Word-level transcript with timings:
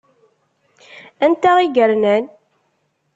Anta 1.25 1.51
i 1.65 1.67
yernan? 1.75 2.23